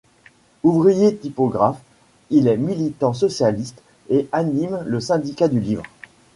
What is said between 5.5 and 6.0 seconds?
Livre.